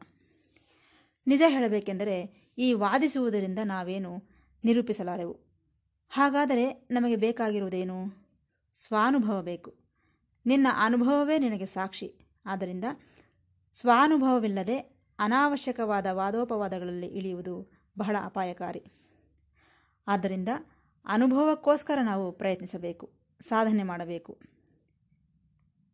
ನಿಜ 1.27 1.41
ಹೇಳಬೇಕೆಂದರೆ 1.47 2.49
ಈ 2.57 2.73
ವಾದಿಸುವುದರಿಂದ 2.73 3.59
ನಾವೇನು 3.63 4.23
ನಿರೂಪಿಸಲಾರೆವು? 4.63 5.48
ಹಾಗಾದರೆ 6.11 6.87
ನಮಗೆ 6.91 7.15
ಬೇಕಾಗಿರುವುದೇನು? 7.15 8.27
ಸ್ವಾನುಭವ 8.73 9.41
ಬೇಕು. 9.41 9.75
ನಿನ್ನ 10.45 10.67
ಅನುಭವವೇ 10.77 11.37
ನಿನಗೆ 11.37 11.65
ಸಾಕ್ಷಿ. 11.65 12.27
ಆದ್ದರಿಂದ 12.45 12.83
ಸ್ವಾನುಭವವಿಲ್ಲದೆ 13.73 14.77
ಅನಾವಶ್ಯಕವಾದ 15.19 16.05
ವಾದೋಪವಾದಗಳಲ್ಲಿ 16.11 17.07
ಇಳಿಯುವುದು 17.07 17.71
ಬಹಳ 17.97 18.15
ಅಪಾಯಕಾರಿ. 18.23 18.83
ಆದ್ದರಿಂದ 20.07 20.49
ಅನುಭವಕ್ಕೋಸ್ಕರ 21.05 21.99
ನಾವು 22.01 22.31
ಪ್ರಯತ್ನಿಸಬೇಕು, 22.31 23.13
ಸಾಧನೆ 23.39 23.83
ಮಾಡಬೇಕು. 23.83 24.39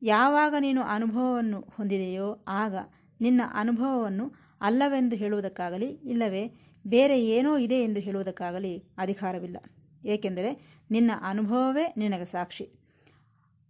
ಯಾವಾಗ 0.01 0.55
ನೀನು 0.59 0.81
ಅನುಭವವನ್ನು 0.81 1.61
ಹೊಂದಿದೆಯೋ 1.61 2.45
ಆಗ 2.47 2.75
ನಿನ್ನ 3.21 3.41
ಅನುಭವವನ್ನು 3.53 4.31
ಅಲ್ಲವೆಂದು 4.61 5.15
ಹೇಳುವುದಕ್ಕಾಗಲಿ, 5.15 5.87
ಇಲ್ಲವೇ 5.87 6.53
ಬೇರೆ 6.87 7.25
ಏನೋ 7.25 7.57
ಇದೆ 7.57 7.75
ಎಂದು 7.75 7.99
ಹೇಳುವುದಕ್ಕಾಗಲಿ 7.99 8.83
ಅಧಿಕಾರವಿಲ್ಲ. 8.97 9.57
ಏಕೆಂದರೆ 10.05 10.81
ನಿನ್ನ 10.91 11.11
ಅನುಭವವೇ 11.21 11.93
ನಿನಗೆ 11.97 12.25
ಸಾಕ್ಷಿ. 12.25 12.69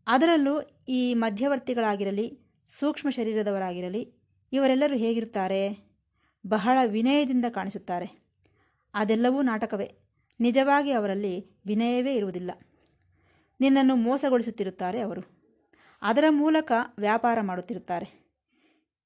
ಅದರಲ್ಲೂ 0.08 0.62
ಈ 0.88 1.14
ಮಧ್ಯವರ್ತಿಗಳಾಗಿರಲಿ, 1.14 2.40
ಸೂಕ್ಷ್ಮ 2.80 3.10
ಶರೀರದವರಾಗಿರಲಿ, 3.10 4.14
ಇವರೆಲ್ಲರೂ 4.54 4.96
ಹೇಗಿರುತ್ತಾರೆ? 4.96 5.78
ಬಹಳ 6.48 6.78
ವಿನಯದಿಂದ 6.86 7.46
ಕಾಣಿಸುತ್ತಾರೆ. 7.50 8.26
ಅದೆಲ್ಲವೂ 8.94 9.42
ನಾಟಕವೇ. 9.42 9.98
ನಿಜವಾಗಿ 10.40 10.92
ಅವರಲ್ಲಿ 10.92 11.62
ವಿನಯವೇ 11.66 12.16
ಇರುವುದಿಲ್ಲ. 12.16 12.52
ನಿನ್ನನ್ನು 13.60 13.96
ಮೋಸಗೊಳಿಸುತ್ತಿರುತ್ತಾರೆ 13.96 15.00
ಅವರು. 15.00 15.22
ಅದರ 16.02 16.24
ಮೂಲಕ 16.30 16.72
ವ್ಯಾಪಾರ 16.98 17.42
ಮಾಡುತ್ತಿರುತ್ತಾರೆ. 17.42 18.26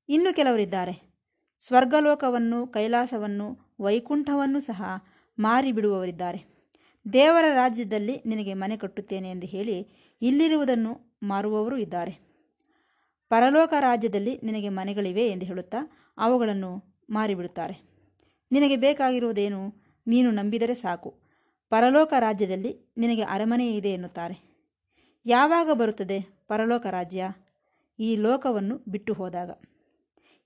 ಇನ್ನು 0.10 0.36
ಕೆಲವರಿದ್ದಾರೆ. 0.36 1.24
ಸ್ವರ್ಗಲೋಕವನ್ನು 1.68 2.68
ಕೈಲಾಸವನ್ನು 2.68 3.76
ವೈಕುಂಠವನ್ನು 3.80 4.60
ಸಹ 4.60 4.84
ಮಾರಿಬಿಡುವವರಿದ್ದಾರೆ. 5.40 6.59
ದೇವರ 7.14 7.46
ರಾಜ್ಯದಲ್ಲಿ 7.54 8.22
ನಿನಗೆ 8.26 8.54
ಮನೆ 8.54 8.78
ಕಟ್ಟುತ್ತೇನೆ 8.78 9.30
ಎಂದು 9.30 9.48
ಹೇಳಿ 9.48 9.88
ಇಲ್ಲಿರುವುದನ್ನು 10.22 11.20
ಮಾರುವವರು 11.24 11.78
ಇದ್ದಾರೆ. 11.78 12.30
ಪರಲೋಕ 13.30 13.74
ರಾಜ್ಯದಲ್ಲಿ 13.80 14.40
ನಿನಗೆ 14.44 14.70
ಮನೆಗಳಿವೆ 14.70 15.28
ಎಂದು 15.28 15.46
ಹೇಳುತ್ತಾ 15.46 15.78
ಅವುಗಳನ್ನು 16.18 16.84
ಮಾರಿಬಿಡುತ್ತಾರೆ. 17.10 17.82
ನಿನಗೆ 18.52 18.76
ಬೇಕಾಗಿರುವುದೇನು 18.76 19.74
ನೀನು 20.08 20.32
ನಂಬಿದರೆ 20.32 20.76
ಸಾಕು. 20.76 21.20
ಪರಲೋಕ 21.70 22.14
ರಾಜ್ಯದಲ್ಲಿ 22.20 22.94
ನಿನಗೆ 22.98 23.22
ಅರಮನೆ 23.22 23.76
ಇದೆ 23.76 23.90
ಎನ್ನುತ್ತಾರೆ. 23.90 24.66
ಯಾವಾಗ 25.26 25.70
ಬರುತ್ತದೆ 25.74 26.22
ಪರಲೋಕ 26.48 26.86
ರಾಜ್ಯ? 26.86 27.30
ಈ 28.00 28.16
ಲೋಕವನ್ನು 28.16 28.86
ಬಿಟ್ಟು 28.88 29.14
ಹೋದಾಗ. 29.14 29.52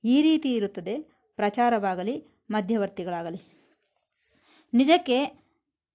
ಈ 0.03 0.21
ರೀತಿ 0.21 0.55
ಇರುತ್ತದೆ 0.55 0.99
ಪ್ರಚಾರವಾಗಲಿ 1.35 2.25
ಮಧ್ಯವರ್ತಿಗಳಾಗಲಿ. 2.51 3.41
ನಿಜಕ್ಕೆ 4.73 5.42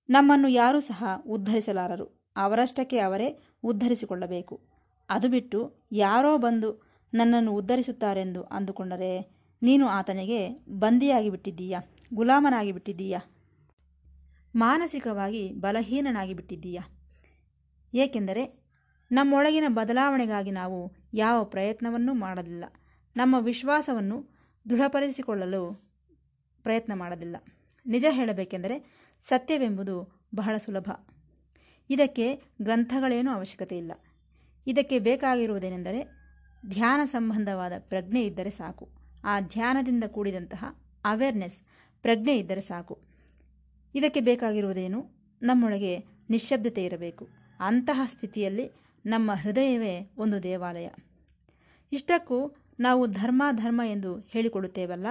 ನಮ್ಮನ್ನು 0.08 0.48
ಯಾರೂ 0.48 0.80
ಸಹ 0.80 1.04
ಉದ್ಧರಿಸಲಾರರು. 1.26 2.32
ಅವರಷ್ಟಕ್ಕೆ 2.36 2.98
ಅವರೇ 2.98 3.38
ಉದ್ಧರಿಸಿಕೊಳ್ಳಬೇಕು. 3.64 4.60
ಅದು 5.08 5.28
ಬಿಟ್ಟು 5.28 5.88
ಯಾರೋ 5.92 6.38
ಬಂದು 6.38 6.70
ನನ್ನನ್ನು 7.14 7.52
ಉದ್ಧರಿಸುತ್ತಾರೆಂದು 7.52 8.42
ಅಂದುಕೊಂಡರೆ 8.42 9.12
ನೀನು 9.62 9.88
ಆತನಿಗೆ 9.88 10.64
ಬಂದಿಯಾಗಿ 10.68 11.30
ಬಿಟ್ಟಿದ್ದೀಯಾ 11.30 11.80
ಗುಲಾಮನಾಗಿ 12.14 12.72
ಬಿಟ್ಟಿದ್ದೀಯಾ 12.72 13.20
ಮಾನಸಿಕವಾಗಿ 14.54 15.52
ಬಲಹೀನನಾಗಿ 15.52 16.34
ಬಿಟ್ಟಿದ್ದೀಯಾ 16.34 16.82
ಏಕೆಂದರೆ 17.94 18.44
ನಮ್ಮೊಳಗಿನ 19.10 19.64
ಬದಲಾವಣೆಗಾಗಿ 19.68 20.50
ನಾವು 20.50 20.92
ಯಾವ 21.14 21.44
ಪ್ರಯತ್ನವನ್ನೂ 21.44 22.14
ಮಾಡಲಿಲ್ಲ. 22.14 22.64
ನಮ್ಮ 23.16 23.34
ವಿಶ್ವಾಸವನ್ನು 23.38 24.16
ದೃಢಪಡಿಸಿಕೊಳ್ಳಲು 24.70 25.62
ಪ್ರಯತ್ನ 26.62 26.92
ಮಾಡಲಿಲ್ಲ. 26.94 27.36
ನಿಜ 27.86 28.04
ಹೇಳಬೇಕೆಂದರೆ 28.10 29.07
ಸತ್ಯವೆಂಬುದು 29.28 30.22
ಬಹಳ 30.34 30.56
ಸುಲಭ. 30.56 30.90
ಇದಕ್ಕೆ 31.90 32.42
ಗ್ರಂಥಗಳೇನೂ 32.62 33.30
ಅವಶ್ಯಕತೆ 33.30 33.78
ಇಲ್ಲ. 33.78 33.92
ಇದಕ್ಕೆ 34.66 34.98
ಬೇಕಾಗಿರುವುದೇನೆಂದರೆ 34.98 36.18
ಧ್ಯಾನ 36.66 37.04
ಸಂಬಂಧವಾದ 37.04 37.72
ಪ್ರಜ್ಞೆ 37.78 38.26
ಇದ್ದರೆ 38.26 38.50
ಸಾಕು. 38.50 38.88
ಆ 39.24 39.40
ಧ್ಯಾನದಿಂದ 39.40 40.04
ಕೂಡಿದಂತಹ 40.04 40.64
ಅವೇರ್ನೆಸ್ 41.04 41.62
ಪ್ರಜ್ಞೆ 42.02 42.38
ಇದ್ದರೆ 42.38 42.60
ಸಾಕು. 42.60 42.98
ಇದಕ್ಕೆ 43.94 44.20
ಬೇಕಾಗಿರುವುದೇನು? 44.20 45.06
ನಮ್ಮೊಳಗೆ 45.42 45.98
ನಿಶ್ಶಬ್ದತೆ 46.30 46.84
ಇರಬೇಕು. 46.84 47.28
ಅಂತಹ 47.60 48.00
ಸ್ಥಿತಿಯಲ್ಲಿ 48.06 48.70
ನಮ್ಮ 49.06 49.30
ಹೃದಯವೇ 49.34 50.10
ಒಂದು 50.18 50.42
ದೇವಾಲಯ. 50.42 50.88
ಇಷ್ಟಕ್ಕೂ 51.92 52.56
ನಾವು 52.80 53.06
ಧರ್ಮ 53.06 53.42
ಧರ್ಮ 53.52 53.80
ಎಂದು 53.84 54.18
ಹೇಳಿಕೊಳ್ಳುತ್ತೇವಲ್ಲ 54.18 55.06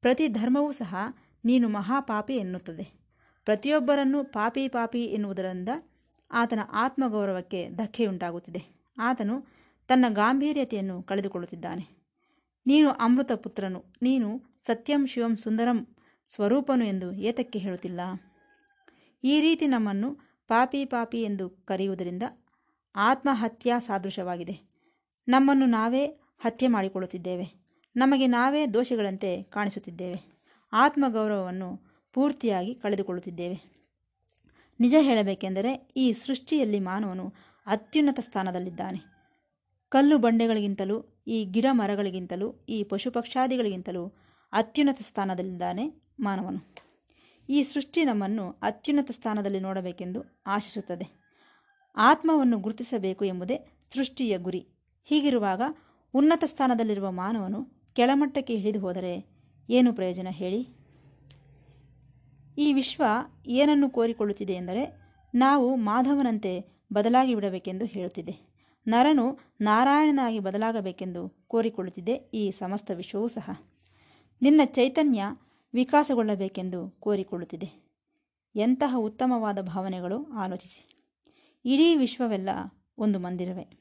ಪ್ರತಿ 0.00 0.28
ಧರ್ಮವೂ 0.28 0.72
ಸಹ 0.72 0.96
ನೀನು 1.44 1.68
ಮಹಾಪಾಪಿ 1.68 2.36
ಎನ್ನುತ್ತದೆ. 2.36 3.05
ಪ್ರತಿಯೊಬ್ಬರನ್ನು 3.46 4.24
ಪಾಪಿ 4.24 4.68
ಪಾಪಿ 4.68 5.04
ಎನ್ನುವುದರಿಂದ 5.04 5.68
ಆತನ 6.30 6.60
ಆತ್ಮಗೌರವಕ್ಕೆ 6.72 7.68
ಧಕ್ಕೆಯುಂಟಾಗುತ್ತಿದೆ. 7.70 8.92
ಆತನು 8.98 9.46
ತನ್ನ 9.88 10.04
ಗಾಂಭೀರ್ಯತೆಯನ್ನು 10.08 11.02
ಕಳೆದುಕೊಳ್ಳುತ್ತಿದ್ದಾನೆ. 11.02 11.84
ನೀನು 12.66 12.90
ಅಮೃತ 12.90 13.32
ಪುತ್ರನು, 13.32 13.84
ನೀನು 14.02 14.42
ಸತ್ಯಂ 14.66 15.06
ಶಿವಂ 15.06 15.36
ಸುಂದರಂ 15.36 15.96
ಸ್ವರೂಪನು 16.28 16.84
ಎಂದು 16.84 17.12
ಏತಕ್ಕೆ 17.12 17.58
ಹೇಳುತ್ತಿಲ್ಲ? 17.58 18.00
ಈ 19.24 19.40
ರೀತಿ 19.40 19.66
ನಮ್ಮನ್ನು 19.66 20.14
ಪಾಪಿ 20.48 20.84
ಪಾಪಿ 20.84 21.22
ಎಂದು 21.22 21.48
ಕರೆಯುವುದರಿಂದ 21.48 22.22
ಆತ್ಮಹತ್ಯಾ 22.96 23.78
ಸಾದೃಶವಾಗಿದೆ 23.78 24.60
ನಮ್ಮನ್ನು 25.28 25.66
ನಾವೇ 25.66 26.06
ಹತ್ಯೆ 26.38 26.68
ಮಾಡಿಕೊಳ್ಳುತ್ತಿದ್ದೇವೆ. 26.68 27.46
ನಮಗೆ 27.96 28.26
ನಾವೇ 28.26 28.66
ದೋಷಿಗಳಂತೆ 28.66 29.42
ಕಾಣಿಸುತ್ತಿದ್ದೇವೆ. 29.42 30.36
ಆತ್ಮಗೌರವವನ್ನು 30.72 31.85
ಪೂರ್ತಿಯಾಗಿ 32.16 32.74
ಕಳೆದುಕೊಳ್ಳುತ್ತಿದ್ದೇವೆ. 32.74 33.56
ನಿಜ 34.80 34.94
ಹೇಳಬೇಕೆಂದರೆ 35.00 35.88
ಈ 35.96 36.12
ಸೃಷ್ಟಿಯಲ್ಲಿ 36.12 36.80
ಮಾನವನು 36.80 37.32
ಅತ್ಯುನ್ನತ 37.66 38.20
ಸ್ಥಾನದಲ್ಲಿದ್ದಾನೆ. 38.20 39.00
ಕಲ್ಲು 39.88 40.18
ಬಂಡೆಗಳಿಗಿಂತಲೂ, 40.18 41.24
ಈ 41.26 41.44
ಗಿಡ 41.44 41.66
ಮರಗಳಿಗಿಂತಲೂ, 41.70 42.66
ಈ 42.68 42.82
ಪಶು 42.82 43.10
ಪಕ್ಷಾದಿಗಳಿಗಿಂತಲೂ 43.10 44.04
ಅತ್ಯುನ್ನತ 44.52 44.98
ಸ್ಥಾನದಲ್ಲಿದ್ದಾನೆ 45.02 45.84
ಮಾನವನು. 46.20 46.74
ಈ 47.48 47.62
ಸೃಷ್ಟಿ 47.62 48.04
ನಮ್ಮನ್ನು 48.04 48.50
ಅತ್ಯುನ್ನತ 48.62 49.10
ಸ್ಥಾನದಲ್ಲಿ 49.10 49.60
ನೋಡಬೇಕೆಂದು 49.60 50.42
ಆಶಿಸುತ್ತದೆ. 50.46 51.06
ಆತ್ಮವನ್ನು 51.96 52.58
ಗುರುತಿಸಬೇಕು 52.58 53.24
ಎಂಬುದೇ 53.24 53.88
ಸೃಷ್ಟಿಯ 53.94 54.38
ಗುರಿ. 54.38 54.62
ಹೀಗಿರುವಾಗ 55.04 55.62
ಉನ್ನತ 56.14 56.44
ಸ್ಥಾನದಲ್ಲಿರುವ 56.46 57.10
ಮಾನವನು 57.10 57.92
ಕೆಳಮಟ್ಟಕ್ಕೆ 57.96 58.56
ಹಿಡಿದು 58.56 58.80
ಹೋದರೆ 58.80 59.12
ಏನು 59.70 59.92
ಪ್ರಯೋಜನ 59.92 60.28
ಹೇಳಿ? 60.30 60.75
ಈ 62.58 62.72
ವಿಶ್ವ 62.72 63.02
ಏನನ್ನು 63.46 63.90
ಕೋರಿಕೊಳ್ಳುತ್ತಿದೆ 63.90 64.52
ಎಂದರೆ 64.52 65.06
ನಾವು 65.34 65.76
ಮಾಧವನಂತೆ 65.76 66.82
ಬದಲಾಗಿ 66.92 67.34
ಬಿಡಬೇಕೆಂದು 67.34 67.84
ಹೇಳುತ್ತಿದೆ. 67.84 68.56
ನರನು 68.86 69.38
ನಾರಾಯಣನಾಗಿ 69.60 70.38
ಬದಲಾಗಬೇಕೆಂದು 70.38 71.28
ಕೋರಿಕೊಳ್ಳುತ್ತಿದೆ 71.48 72.12
ಈ 72.12 72.50
ಸಮಸ್ತ 72.50 72.90
ವಿಶ್ವವೂ 72.90 73.28
ಸಹ. 73.28 73.60
ನಿನ್ನ 74.42 74.60
ಚೈತನ್ಯ 74.64 75.22
ವಿಕಾಸಗೊಳ್ಳಬೇಕೆಂದು 75.74 76.90
ಕೋರಿಕೊಳ್ಳುತ್ತಿದೆ. 76.90 77.86
ಎಂತಹ 78.56 78.94
ಉತ್ತಮವಾದ 78.98 79.60
ಭಾವನೆಗಳು 79.60 80.32
ಆಲೋಚಿಸಿ. 80.32 81.06
ಇಡೀ 81.64 81.96
ವಿಶ್ವವೆಲ್ಲ 81.96 82.48
ಒಂದು 82.98 83.18
ಮಂದಿರವೇ. 83.18 83.78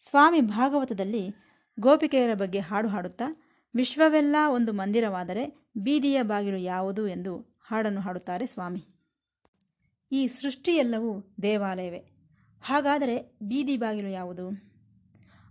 ಸ್ವಾಮಿ 0.00 0.40
ಭಾಗವತದಲ್ಲಿ 0.40 1.30
ಗೋಪಿಕೆಯರ 1.80 2.34
ಬಗ್ಗೆ 2.34 2.58
ಹಾಡು 2.58 2.88
ಹಾಡುತ್ತಾ, 2.88 3.42
ವಿಶ್ವವೆಲ್ಲ 3.74 4.36
ಒಂದು 4.48 4.72
ಮಂದಿರವಾದರೆ 4.72 5.61
ಬೀದಿಯ 5.76 6.22
ಬಾಗಿಲು 6.22 6.56
ಯಾವುದು 6.56 7.08
ಎಂದು 7.08 7.58
ಹಾಡನ್ನು 7.68 8.00
ಹಾಡುತ್ತಾರೆ 8.00 8.46
ಸ್ವಾಮಿ. 8.46 8.86
ಈ 10.12 10.26
ಸೃಷ್ಟಿಯೆಲ್ಲವೂ 10.26 11.34
ದೇವಾಲಯವೇ. 11.42 11.98
ಹಾಗಾದರೆ 12.62 13.38
ಬೀದಿ 13.42 13.76
ಬಾಗಿಲು 13.76 14.08
ಯಾವುದು? 14.08 14.72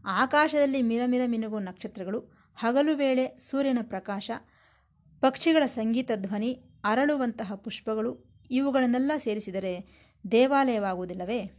ಆಕಾಶದಲ್ಲಿ 0.05 0.81
ಮಿರಮಿರ 0.81 1.21
ಮಿನುಗುವ 1.25 1.59
ನಕ್ಷತ್ರಗಳು, 1.59 2.19
ಹಗಲು 2.55 2.95
ವೇಳೆ 2.95 3.37
ಸೂರ್ಯನ 3.39 3.77
ಪ್ರಕಾಶ, 3.81 4.31
ಪಕ್ಷಿಗಳ 5.19 5.65
ಸಂಗೀತ 5.65 6.11
ಧ್ವನಿ, 6.15 6.63
ಅರಳುವಂತಹ 6.83 7.55
ಪುಷ್ಪಗಳು, 7.55 8.41
ಇವುಗಳನ್ನೆಲ್ಲ 8.51 9.11
ಸೇರಿಸಿದರೆ 9.17 10.01
ದೇವಾಲಯವಾಗುವುದಿಲ್ಲವೇ? 10.31 11.51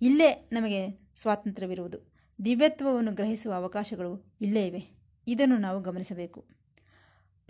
ಇಲ್ಲೇ 0.00 0.48
ನಮಗೆ 0.52 1.10
ಸ್ವಾತಂತ್ರ್ಯವಿರುವುದು. 1.14 2.12
ದಿವ್ಯತ್ವವನ್ನು 2.44 3.12
ಗ್ರಹಿಸುವ 3.12 3.52
ಅವಕಾಶಗಳು 3.52 4.36
ಇಲ್ಲೇ 4.40 4.66
ಇವೆ. 4.66 5.02
ಇದನ್ನು 5.26 5.58
ನಾವು 5.58 5.80
ಗಮನಿಸಬೇಕು. 5.80 6.61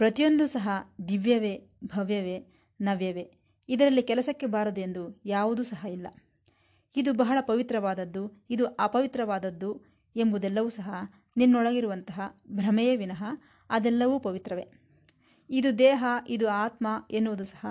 ಪ್ರತಿಯೊಂದು 0.03 0.47
ಸಹ 0.47 0.69
ದಿವ್ಯವೇ, 1.09 1.69
ಭವ್ಯವೇ, 1.85 2.47
ನವ್ಯವೇ. 2.81 3.33
ಇದರಲ್ಲಿ 3.69 4.03
ಕೆಲಸಕ್ಕೆ 4.03 4.47
ಬಾರದು 4.47 4.81
ಎಂದು 4.81 5.21
ಯಾವುದೂ 5.25 5.63
ಸಹ 5.63 5.87
ಇಲ್ಲ. 5.91 6.07
ಇದು 6.97 7.13
ಬಹಳ 7.13 7.39
ಪವಿತ್ರವಾದದ್ದು, 7.41 8.47
ಇದು 8.51 8.67
ಅಪವಿತ್ರವಾದದ್ದು 8.67 9.81
ಎಂಬುದೆಲ್ಲವೂ 10.17 10.69
ಸಹ 10.69 10.91
ನಿನ್ನೊಳಗಿರುವಂತಹ 11.37 12.41
ಭ್ರಮೆಯೇ 12.51 12.97
ವಿನಃ 12.97 13.25
ಅದೆಲ್ಲವೂ 13.71 14.21
ಪವಿತ್ರವೇ. 14.21 14.67
ಇದು 15.51 15.79
ದೇಹ, 15.79 16.05
ಇದು 16.29 16.49
ಆತ್ಮ 16.49 16.87
ಎನ್ನುವುದು 17.11 17.45
ಸಹ 17.45 17.67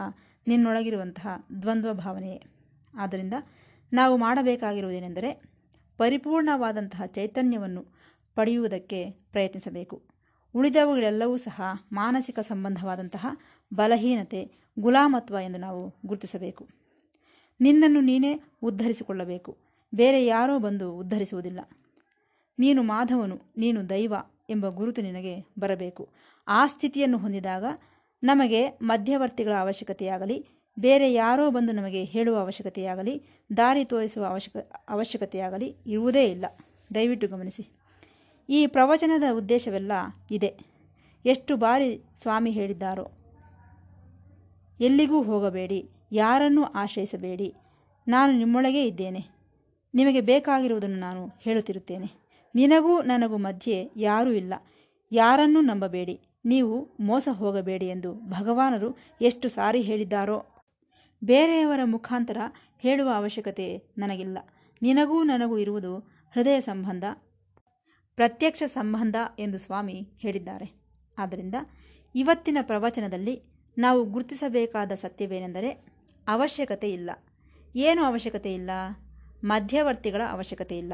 ನಿನ್ನೊಳಗಿರುವಂತಹ 0.48 1.46
ದ್ವಂದ್ವ 1.62 1.94
ಭಾವನೆಯೇ 1.94 2.44
ಆದ್ದರಿಂದ 2.94 3.34
ನಾವು 3.94 4.18
ಮಾಡಬೇಕಾಗಿರುವುದೇನೆಂದರೆ 4.18 5.42
ಪರಿಪೂರ್ಣವಾದಂತಹ 5.98 7.06
ಚೈತನ್ಯವನ್ನು 7.06 7.86
ಪಡೆಯುವುದಕ್ಕೆ 8.36 9.12
ಪ್ರಯತ್ನಿಸಬೇಕು. 9.12 10.21
ಉಳಿದವುಗಳೆಲ್ಲವೂ 10.56 11.38
ಸಹ 11.38 11.62
ಮಾನಸಿಕ 11.92 12.40
ಸಂಬಂಧವಾದಂತಹ 12.40 13.28
ಬಲಹೀನತೆ, 13.74 14.52
ಗುಲಾಮತ್ವ 14.80 15.38
ಎಂದು 15.44 15.60
ನಾವು 15.60 15.96
ಗುರುತಿಸಬೇಕು. 16.06 16.68
ನಿನ್ನನ್ನು 17.62 18.02
ನೀನೇ 18.02 18.42
ಉದ್ಧರಿಸಿಕೊಳ್ಳಬೇಕು. 18.64 19.58
ಬೇರೆ 19.96 20.26
ಯಾರೋ 20.26 20.60
ಬಂದು 20.60 20.98
ಉದ್ಧರಿಸುವುದಿಲ್ಲ. 20.98 21.60
ನೀನು 22.60 22.84
ಮಾಧವನು, 22.84 23.42
ನೀನು 23.58 23.90
ದೈವ 23.90 24.14
ಎಂಬ 24.50 24.70
ಗುರುತು 24.70 25.02
ನಿನಗೆ 25.02 25.46
ಬರಬೇಕು. 25.60 26.10
ಆ 26.48 26.68
ಸ್ಥಿತಿಯನ್ನು 26.68 27.18
ಹೊಂದಿದಾಗ 27.18 27.64
ನಮಗೆ 28.24 28.68
ಮಧ್ಯವರ್ತಿಗಳ 28.68 29.54
ಅವಶ್ಯಕತೆಯಾಗಲಿ, 29.60 30.48
ಬೇರೆ 30.80 31.14
ಯಾರೋ 31.14 31.52
ಬಂದು 31.52 31.74
ನಮಗೆ 31.74 32.04
ಹೇಳುವ 32.04 32.38
ಅವಶ್ಯಕತೆಯಾಗಲಿ, 32.38 33.24
ದಾರಿ 33.58 33.86
ತೋರಿಸುವ 33.86 34.26
ಅವಶ್ಯಕ, 34.26 34.72
ಅವಶ್ಯಕತೆಯಾಗಲಿ 34.90 35.76
ಇರುವುದೇ 35.86 36.26
ಇಲ್ಲ. 36.26 36.46
ದಯವಿಟ್ಟು 36.96 37.28
ಗಮನಿಸಿ. 37.28 37.81
ಈ 38.50 38.68
ಪ್ರವಚನದ 38.68 39.24
ಉದ್ದೇಶವೆಲ್ಲ 39.34 39.92
ಇದೆ. 40.32 40.60
ಎಷ್ಟು 41.26 41.58
ಬಾರಿ 41.58 42.04
ಸ್ವಾಮಿ 42.16 42.52
ಹೇಳಿದ್ದಾರೋ. 42.52 43.12
ಎಲ್ಲಿಗೂ 44.80 45.24
ಹೋಗಬೇಡಿ, 45.24 45.90
ಯಾರನ್ನೂ 46.12 46.64
ಆಶ್ರಯಿಸಬೇಡಿ. 46.64 47.54
ನಾನು 48.08 48.38
ನಿಮ್ಮೊಳಗೇ 48.38 48.86
ಇದ್ದೇನೆ. 48.86 49.20
ನಿಮಗೆ 49.94 50.22
ಬೇಕಾಗಿರುವುದನ್ನು 50.22 51.00
ನಾನು 51.00 51.32
ಹೇಳುತ್ತಿರುತ್ತೇನೆ. 51.42 52.22
ನಿನಗೂ 52.56 53.02
ನನಗೂ 53.02 53.38
ಮಧ್ಯೆ 53.38 53.92
ಯಾರೂ 53.96 54.32
ಇಲ್ಲ. 54.32 54.54
ಯಾರನ್ನೂ 55.12 55.62
ನಂಬಬೇಡಿ. 55.62 56.20
ನೀವು 56.46 56.90
ಮೋಸ 57.00 57.28
ಹೋಗಬೇಡಿ 57.32 57.88
ಎಂದು 57.88 58.14
ಭಗವಾನರು 58.14 58.98
ಎಷ್ಟು 59.22 59.50
ಸಾರಿ 59.50 59.82
ಹೇಳಿದ್ದಾರೋ. 59.82 60.46
ಬೇರೆಯವರ 61.24 61.80
ಮುಖಾಂತರ 61.84 62.38
ಹೇಳುವ 62.80 63.10
ಅವಶ್ಯಕತೆ 63.16 63.94
ನನಗಿಲ್ಲ. 63.98 64.38
ನಿನಗೂ 64.82 65.24
ನನಗೂ 65.24 65.58
ಇರುವುದು 65.58 65.98
ಹೃದಯ 66.34 66.62
ಸಂಬಂಧ 66.62 67.04
ಪ್ರತ್ಯಕ್ಷ 68.16 68.64
ಸಂಬಂಧ 68.64 69.16
ಎಂದು 69.40 69.58
ಸ್ವಾಮಿ 69.58 70.10
ಹೇಳಿದ್ದಾರೆ. 70.18 70.82
ಆದ್ದರಿಂದ 71.18 71.56
ಇವತ್ತಿನ 72.16 72.58
ಪ್ರವಚನದಲ್ಲಿ 72.62 73.42
ನಾವು 73.78 74.06
ಗುರುತಿಸಬೇಕಾದ 74.06 74.92
ಸತ್ಯವೇನೆಂದರೆ 74.92 75.86
ಅವಶ್ಯಕತೆ 76.28 76.92
ಇಲ್ಲ. 76.92 77.12
ಏನು 77.76 78.04
ಅವಶ್ಯಕತೆ 78.04 78.54
ಇಲ್ಲ? 78.54 78.70
ಮಧ್ಯವರ್ತಿಗಳ 79.44 80.22
ಅವಶ್ಯಕತೆ 80.30 80.78
ಇಲ್ಲ. 80.78 80.94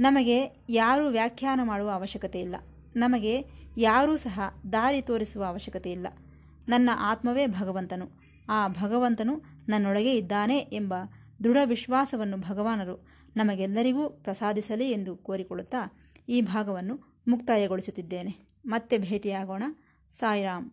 ನಮಗೆ 0.00 0.64
ಯಾರೂ 0.68 1.08
ವ್ಯಾಖ್ಯಾನ 1.08 1.60
ಮಾಡುವ 1.64 1.90
ಅವಶ್ಯಕತೆ 1.90 2.40
ಇಲ್ಲ. 2.40 2.56
ನಮಗೆ 2.96 3.44
ಯಾರೂ 3.78 4.16
ಸಹ 4.16 4.40
ದಾರಿ 4.72 5.02
ತೋರಿಸುವ 5.02 5.44
ಅವಶ್ಯಕತೆ 5.44 5.92
ಇಲ್ಲ. 5.92 6.06
ನನ್ನ 6.68 6.90
ಆತ್ಮವೇ 6.94 7.46
ಭಗವಂತನು. 7.46 8.08
ಆ 8.48 8.68
ಭಗವಂತನು 8.68 9.42
ನನ್ನೊಳಗೆ 9.68 10.16
ಇದ್ದಾನೆ 10.16 10.58
ಎಂಬ 10.58 10.94
ದೃಢ 11.44 11.56
ವಿಶ್ವಾಸವನ್ನು 11.64 12.36
ಭಗವಾನರು 12.36 13.08
ನಮಗೆಲ್ಲರಿಗೂ 13.36 14.10
ಪ್ರಸಾದಿಸಲಿ 14.10 14.90
ಎಂದು 14.90 15.16
ಕೋರಿಕೊಳ್ಳುತ್ತಾ 15.16 15.97
ಈ 16.28 16.40
ಭಾಗವನ್ನು 16.40 17.22
ಮುಕ್ತಾಯಗೊಳಿಸುತ್ತಿದ್ದೇನೆ. 17.28 18.48
ಮತ್ತೆ 18.66 18.98
ಭೇಟಿಯಾಗೋಣ. 18.98 19.62
ಸಾಯಿರಾಮ್. 20.18 20.70